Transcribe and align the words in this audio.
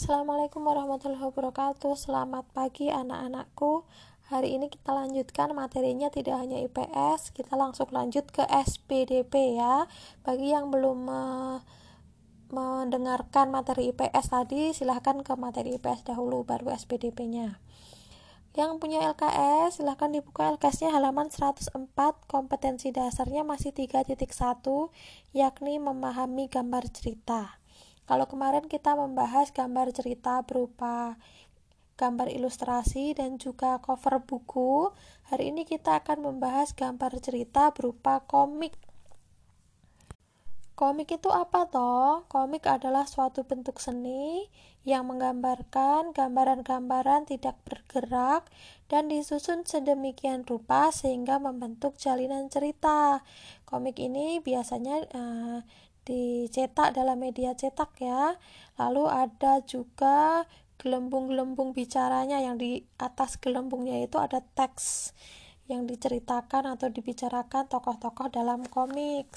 Assalamualaikum 0.00 0.64
warahmatullahi 0.64 1.28
wabarakatuh. 1.28 1.92
Selamat 1.92 2.48
pagi 2.56 2.88
anak-anakku. 2.88 3.84
Hari 4.32 4.56
ini 4.56 4.72
kita 4.72 4.96
lanjutkan 4.96 5.52
materinya 5.52 6.08
tidak 6.08 6.40
hanya 6.40 6.56
IPS 6.56 7.36
Kita 7.36 7.52
langsung 7.52 7.92
lanjut 7.92 8.24
ke 8.32 8.40
SPDP 8.48 9.60
ya. 9.60 9.84
Bagi 10.24 10.56
yang 10.56 10.72
belum 10.72 11.04
me 11.04 11.22
mendengarkan 12.48 13.52
materi 13.52 13.92
IPS 13.92 14.32
tadi 14.32 14.72
Silahkan 14.72 15.20
ke 15.20 15.36
materi 15.36 15.76
IPS 15.76 16.08
dahulu 16.08 16.48
baru 16.48 16.72
SPDP 16.72 17.28
nya 17.28 17.60
yang 18.56 18.82
punya 18.82 19.04
LKS 19.04 19.78
silahkan 19.78 20.10
dibuka 20.10 20.42
LKS-nya 20.58 20.90
halaman 20.90 21.30
104 21.30 21.70
kompetensi 22.26 22.90
dasarnya 22.90 23.46
masih 23.46 23.70
3.1 23.70 24.18
yakni 25.30 25.78
memahami 25.78 26.50
gambar 26.50 26.90
cerita 26.90 27.59
kalau 28.10 28.26
kemarin 28.26 28.66
kita 28.66 28.98
membahas 28.98 29.54
gambar 29.54 29.94
cerita 29.94 30.42
berupa 30.42 31.14
gambar 31.94 32.26
ilustrasi 32.26 33.14
dan 33.14 33.38
juga 33.38 33.78
cover 33.78 34.18
buku, 34.26 34.90
hari 35.30 35.54
ini 35.54 35.62
kita 35.62 36.02
akan 36.02 36.26
membahas 36.26 36.74
gambar 36.74 37.22
cerita 37.22 37.70
berupa 37.70 38.18
komik. 38.26 38.74
Komik 40.74 41.22
itu 41.22 41.30
apa 41.30 41.70
toh? 41.70 42.26
Komik 42.26 42.66
adalah 42.66 43.06
suatu 43.06 43.46
bentuk 43.46 43.78
seni 43.78 44.50
yang 44.82 45.06
menggambarkan 45.06 46.10
gambaran-gambaran 46.10 47.30
tidak 47.30 47.62
bergerak 47.62 48.50
dan 48.90 49.06
disusun 49.06 49.62
sedemikian 49.62 50.42
rupa 50.42 50.90
sehingga 50.90 51.38
membentuk 51.38 51.94
jalinan 51.94 52.50
cerita. 52.50 53.22
Komik 53.62 54.02
ini 54.02 54.42
biasanya 54.42 55.06
uh, 55.14 55.62
dicetak 56.10 56.98
dalam 56.98 57.22
media 57.22 57.54
cetak 57.54 57.94
ya 58.02 58.34
lalu 58.74 59.06
ada 59.06 59.62
juga 59.62 60.42
gelembung-gelembung 60.82 61.70
bicaranya 61.70 62.42
yang 62.42 62.58
di 62.58 62.82
atas 62.98 63.38
gelembungnya 63.38 64.02
itu 64.02 64.18
ada 64.18 64.42
teks 64.42 65.14
yang 65.70 65.86
diceritakan 65.86 66.74
atau 66.74 66.90
dibicarakan 66.90 67.70
tokoh-tokoh 67.70 68.26
dalam 68.34 68.66
komik. 68.66 69.30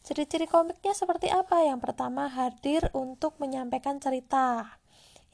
Ciri-ciri 0.00 0.48
komiknya 0.48 0.96
seperti 0.96 1.28
apa? 1.28 1.60
Yang 1.68 1.84
pertama 1.84 2.32
hadir 2.32 2.88
untuk 2.96 3.36
menyampaikan 3.36 4.00
cerita. 4.00 4.80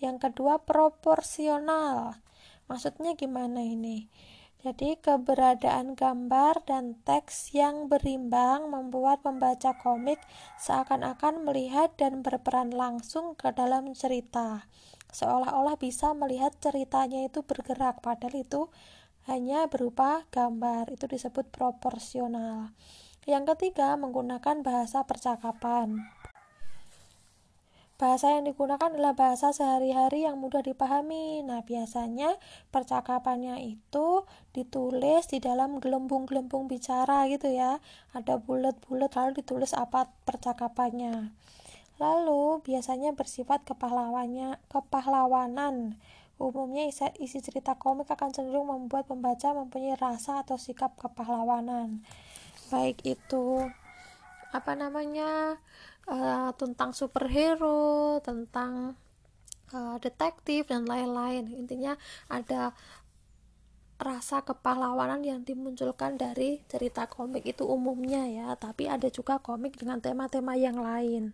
Yang 0.02 0.26
kedua 0.26 0.58
proporsional. 0.58 2.18
Maksudnya 2.66 3.14
gimana 3.14 3.62
ini? 3.62 4.10
Jadi, 4.62 4.94
keberadaan 4.94 5.98
gambar 5.98 6.62
dan 6.62 6.94
teks 7.02 7.50
yang 7.50 7.90
berimbang 7.90 8.70
membuat 8.70 9.18
pembaca 9.26 9.74
komik 9.74 10.22
seakan-akan 10.62 11.42
melihat 11.42 11.90
dan 11.98 12.22
berperan 12.22 12.70
langsung 12.70 13.34
ke 13.34 13.50
dalam 13.50 13.90
cerita, 13.98 14.70
seolah-olah 15.10 15.74
bisa 15.82 16.14
melihat 16.14 16.54
ceritanya 16.62 17.26
itu 17.26 17.42
bergerak, 17.42 18.06
padahal 18.06 18.38
itu 18.38 18.70
hanya 19.26 19.66
berupa 19.66 20.30
gambar. 20.30 20.94
Itu 20.94 21.10
disebut 21.10 21.50
proporsional. 21.50 22.70
Yang 23.26 23.54
ketiga, 23.54 23.98
menggunakan 23.98 24.62
bahasa 24.62 25.02
percakapan. 25.02 26.06
Bahasa 28.02 28.34
yang 28.34 28.50
digunakan 28.50 28.90
adalah 28.90 29.14
bahasa 29.14 29.54
sehari-hari 29.54 30.26
yang 30.26 30.42
mudah 30.42 30.58
dipahami. 30.58 31.46
Nah, 31.46 31.62
biasanya 31.62 32.34
percakapannya 32.74 33.62
itu 33.62 34.26
ditulis 34.50 35.30
di 35.30 35.38
dalam 35.38 35.78
gelembung-gelembung 35.78 36.66
bicara 36.66 37.30
gitu 37.30 37.46
ya. 37.46 37.78
Ada 38.10 38.42
bulat-bulat 38.42 39.14
lalu 39.14 39.38
ditulis 39.38 39.70
apa 39.70 40.10
percakapannya. 40.26 41.30
Lalu 42.02 42.66
biasanya 42.66 43.14
bersifat 43.14 43.62
kepahlawannya, 43.70 44.58
kepahlawanan. 44.66 45.94
Umumnya 46.42 46.90
isi, 46.90 47.06
isi 47.22 47.38
cerita 47.38 47.78
komik 47.78 48.10
akan 48.10 48.34
cenderung 48.34 48.66
membuat 48.66 49.06
pembaca 49.06 49.54
mempunyai 49.54 49.94
rasa 49.94 50.42
atau 50.42 50.58
sikap 50.58 50.98
kepahlawanan. 50.98 52.02
Baik 52.66 52.98
itu 53.06 53.70
apa 54.52 54.76
namanya 54.76 55.56
uh, 56.06 56.50
tentang 56.54 56.92
superhero 56.92 58.20
tentang 58.20 58.94
uh, 59.72 59.96
detektif 59.98 60.68
dan 60.68 60.84
lain-lain. 60.84 61.48
Intinya 61.50 61.96
ada 62.28 62.76
rasa 64.02 64.42
kepahlawanan 64.42 65.22
yang 65.22 65.40
dimunculkan 65.46 66.18
dari 66.18 66.66
cerita 66.66 67.06
komik 67.06 67.46
itu 67.48 67.64
umumnya 67.64 68.28
ya. 68.28 68.48
Tapi 68.58 68.90
ada 68.90 69.08
juga 69.08 69.40
komik 69.40 69.80
dengan 69.80 69.98
tema-tema 70.04 70.58
yang 70.58 70.78
lain. 70.78 71.32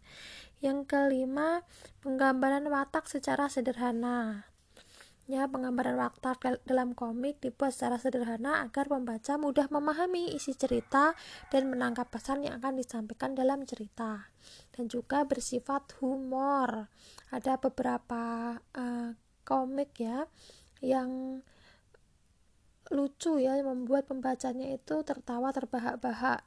Yang 0.62 0.91
kelima 0.91 1.62
penggambaran 2.03 2.67
watak 2.71 3.11
secara 3.11 3.50
sederhana 3.50 4.49
Ya, 5.28 5.44
penggambaran 5.44 6.00
watak 6.00 6.41
dalam 6.65 6.97
komik 6.97 7.44
dibuat 7.44 7.77
secara 7.77 8.00
sederhana 8.00 8.65
agar 8.65 8.89
pembaca 8.89 9.37
mudah 9.37 9.69
memahami 9.69 10.33
isi 10.33 10.56
cerita 10.56 11.12
dan 11.53 11.69
menangkap 11.69 12.09
pesan 12.09 12.49
yang 12.49 12.56
akan 12.65 12.81
disampaikan 12.81 13.37
dalam 13.37 13.61
cerita. 13.69 14.33
Dan 14.72 14.88
juga 14.88 15.28
bersifat 15.28 16.00
humor. 16.00 16.88
Ada 17.28 17.61
beberapa 17.61 18.56
uh, 18.56 19.12
komik 19.44 20.00
ya 20.00 20.25
yang 20.81 21.44
lucu 22.88 23.37
ya 23.37 23.61
membuat 23.61 24.09
pembacanya 24.09 24.72
itu 24.72 25.05
tertawa 25.05 25.53
terbahak-bahak. 25.53 26.41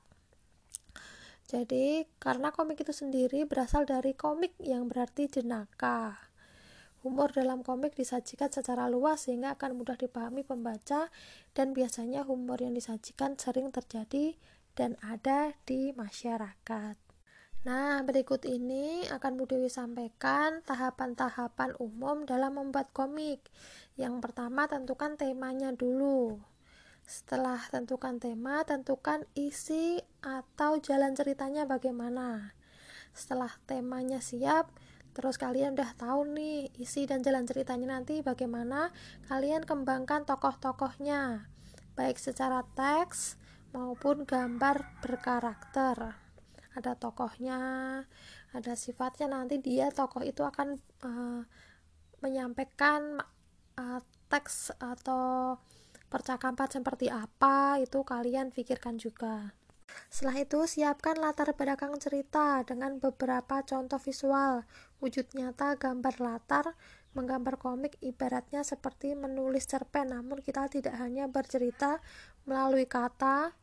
Jadi, 1.45 2.09
karena 2.17 2.49
komik 2.49 2.81
itu 2.81 2.97
sendiri 2.97 3.45
berasal 3.45 3.85
dari 3.85 4.17
komik 4.17 4.57
yang 4.57 4.89
berarti 4.89 5.29
jenaka 5.29 6.30
Humor 7.01 7.33
dalam 7.33 7.65
komik 7.65 7.97
disajikan 7.97 8.53
secara 8.53 8.85
luas 8.85 9.25
sehingga 9.25 9.57
akan 9.57 9.73
mudah 9.73 9.97
dipahami 9.97 10.45
pembaca 10.45 11.09
dan 11.57 11.73
biasanya 11.73 12.21
humor 12.21 12.61
yang 12.61 12.77
disajikan 12.77 13.33
sering 13.41 13.73
terjadi 13.73 14.37
dan 14.77 15.01
ada 15.01 15.57
di 15.65 15.97
masyarakat. 15.97 16.95
Nah, 17.61 18.01
berikut 18.01 18.41
ini 18.49 19.05
akan 19.05 19.37
Bu 19.37 19.45
Dewi 19.45 19.69
sampaikan 19.69 20.65
tahapan-tahapan 20.65 21.77
umum 21.77 22.25
dalam 22.25 22.57
membuat 22.57 22.89
komik. 22.89 23.53
Yang 23.97 24.17
pertama, 24.17 24.65
tentukan 24.65 25.13
temanya 25.13 25.69
dulu. 25.69 26.41
Setelah 27.05 27.61
tentukan 27.69 28.17
tema, 28.17 28.65
tentukan 28.65 29.29
isi 29.37 30.01
atau 30.25 30.81
jalan 30.81 31.13
ceritanya 31.13 31.69
bagaimana. 31.69 32.57
Setelah 33.13 33.53
temanya 33.69 34.25
siap, 34.25 34.73
Terus 35.11 35.35
kalian 35.35 35.75
udah 35.75 35.91
tahu 35.99 36.23
nih 36.31 36.71
isi 36.79 37.03
dan 37.03 37.19
jalan 37.19 37.43
ceritanya 37.43 37.99
nanti 37.99 38.23
bagaimana 38.23 38.95
kalian 39.27 39.67
kembangkan 39.67 40.23
tokoh-tokohnya 40.23 41.51
baik 41.95 42.17
secara 42.17 42.63
teks 42.73 43.35
maupun 43.75 44.23
gambar 44.23 45.03
berkarakter. 45.03 46.15
Ada 46.71 46.95
tokohnya, 46.95 47.59
ada 48.55 48.73
sifatnya 48.79 49.27
nanti 49.27 49.59
dia 49.59 49.91
tokoh 49.91 50.23
itu 50.23 50.47
akan 50.47 50.79
uh, 51.03 51.43
menyampaikan 52.23 53.19
uh, 53.75 53.99
teks 54.31 54.71
atau 54.79 55.59
percakapan 56.07 56.67
seperti 56.71 57.11
apa 57.11 57.79
itu 57.83 58.03
kalian 58.07 58.55
pikirkan 58.55 58.95
juga. 58.95 59.51
Setelah 60.11 60.43
itu, 60.43 60.59
siapkan 60.67 61.15
latar 61.15 61.55
belakang 61.55 61.95
cerita 61.97 62.61
dengan 62.67 62.99
beberapa 62.99 63.63
contoh 63.63 63.97
visual, 63.97 64.67
wujud 64.99 65.31
nyata, 65.33 65.79
gambar 65.79 66.15
latar, 66.19 66.75
menggambar 67.15 67.59
komik 67.59 67.99
ibaratnya 67.99 68.63
seperti 68.63 69.15
menulis 69.15 69.67
cerpen, 69.67 70.11
namun 70.15 70.39
kita 70.39 70.67
tidak 70.71 70.95
hanya 70.99 71.27
bercerita 71.27 71.99
melalui 72.43 72.87
kata. 72.87 73.55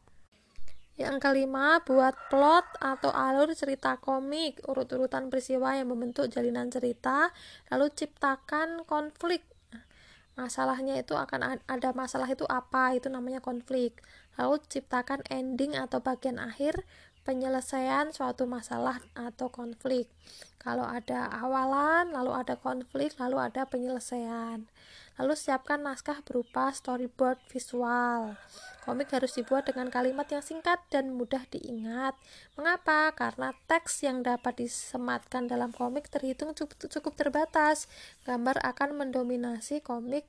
Yang 0.98 1.22
kelima, 1.22 1.78
buat 1.86 2.16
plot 2.26 2.82
atau 2.82 3.14
alur 3.14 3.54
cerita 3.54 4.02
komik, 4.02 4.58
urut-urutan 4.66 5.30
peristiwa 5.30 5.78
yang 5.78 5.94
membentuk 5.94 6.26
jalinan 6.26 6.74
cerita, 6.74 7.30
lalu 7.70 7.86
ciptakan 7.94 8.82
konflik. 8.82 9.46
Masalahnya 10.34 10.98
itu 10.98 11.14
akan 11.14 11.62
ada 11.66 11.90
masalah 11.94 12.26
itu 12.26 12.46
apa? 12.50 12.98
Itu 12.98 13.10
namanya 13.10 13.38
konflik 13.38 14.02
lalu 14.38 14.62
ciptakan 14.70 15.26
ending 15.28 15.74
atau 15.74 15.98
bagian 15.98 16.38
akhir 16.38 16.86
penyelesaian 17.28 18.08
suatu 18.08 18.48
masalah 18.48 19.04
atau 19.12 19.52
konflik 19.52 20.08
kalau 20.56 20.88
ada 20.88 21.28
awalan 21.28 22.08
lalu 22.16 22.32
ada 22.32 22.56
konflik 22.56 23.12
lalu 23.20 23.36
ada 23.36 23.68
penyelesaian 23.68 24.64
lalu 25.20 25.34
siapkan 25.36 25.84
naskah 25.84 26.24
berupa 26.24 26.72
storyboard 26.72 27.36
visual 27.52 28.32
Komik 28.88 29.12
harus 29.12 29.36
dibuat 29.36 29.68
dengan 29.68 29.92
kalimat 29.92 30.24
yang 30.32 30.40
singkat 30.40 30.80
dan 30.88 31.12
mudah 31.12 31.44
diingat. 31.52 32.16
Mengapa? 32.56 33.12
Karena 33.12 33.52
teks 33.68 34.00
yang 34.00 34.24
dapat 34.24 34.64
disematkan 34.64 35.44
dalam 35.44 35.76
komik 35.76 36.08
terhitung 36.08 36.56
cukup, 36.56 37.12
terbatas. 37.12 37.84
Gambar 38.24 38.56
akan 38.64 38.96
mendominasi 38.96 39.84
komik. 39.84 40.24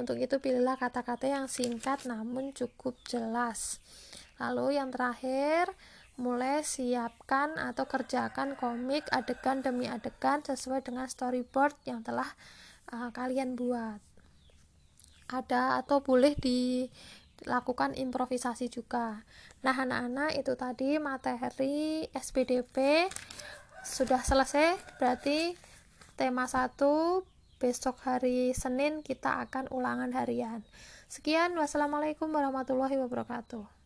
Untuk 0.00 0.16
itu 0.24 0.40
pilihlah 0.40 0.80
kata-kata 0.80 1.28
yang 1.28 1.52
singkat 1.52 2.08
namun 2.08 2.56
cukup 2.56 2.96
jelas. 3.04 3.76
Lalu 4.40 4.80
yang 4.80 4.88
terakhir, 4.88 5.68
mulai 6.18 6.66
siapkan 6.66 7.54
atau 7.54 7.86
kerjakan 7.86 8.58
komik 8.58 9.06
adegan 9.14 9.62
demi 9.62 9.86
adegan 9.86 10.42
sesuai 10.42 10.82
dengan 10.82 11.06
storyboard 11.06 11.78
yang 11.86 12.02
telah 12.02 12.26
uh, 12.90 13.14
kalian 13.14 13.54
buat. 13.54 14.02
Ada 15.30 15.78
atau 15.78 16.02
boleh 16.02 16.34
dilakukan 16.34 17.94
improvisasi 17.94 18.66
juga. 18.66 19.22
Nah 19.62 19.76
anak-anak 19.78 20.34
itu 20.34 20.52
tadi 20.58 20.98
materi 20.98 22.02
SPDP 22.10 23.06
sudah 23.86 24.18
selesai. 24.18 24.74
Berarti 24.98 25.54
tema 26.18 26.50
1 26.50 26.74
besok 27.62 28.02
hari 28.02 28.50
Senin 28.58 29.06
kita 29.06 29.38
akan 29.46 29.70
ulangan 29.70 30.10
harian. 30.18 30.66
Sekian. 31.06 31.54
Wassalamualaikum 31.54 32.26
warahmatullahi 32.34 32.98
wabarakatuh 32.98 33.77